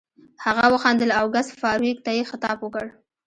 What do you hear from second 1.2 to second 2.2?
ګس فارویک ته